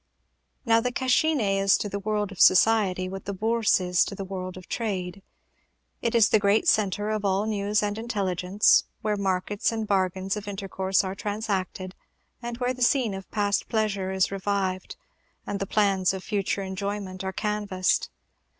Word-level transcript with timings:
Now, 0.65 0.81
the 0.81 0.91
Cascine 0.91 1.39
is 1.61 1.77
to 1.77 1.87
the 1.87 1.99
world 1.99 2.31
of 2.31 2.39
society 2.39 3.07
what 3.07 3.25
the 3.25 3.35
Bourse 3.35 3.79
is 3.79 4.03
to 4.05 4.15
the 4.15 4.25
world 4.25 4.57
of 4.57 4.67
trade. 4.67 5.21
It 6.01 6.15
is 6.15 6.29
the 6.29 6.39
great 6.39 6.67
centre 6.67 7.11
of 7.11 7.23
all 7.23 7.45
news 7.45 7.83
and 7.83 7.95
intelligence, 7.99 8.85
where 9.03 9.15
markets 9.15 9.71
and 9.71 9.85
bargains 9.85 10.35
of 10.35 10.47
intercourse 10.47 11.03
are 11.03 11.13
transacted, 11.13 11.93
and 12.41 12.57
where 12.57 12.73
the 12.73 12.81
scene 12.81 13.13
of 13.13 13.29
past 13.29 13.69
pleasure 13.69 14.11
is 14.11 14.31
revived, 14.31 14.95
and 15.45 15.59
the 15.59 15.67
plans 15.67 16.15
of 16.15 16.23
future 16.23 16.63
enjoyment 16.63 17.23
are 17.23 17.31
canvassed. 17.31 18.09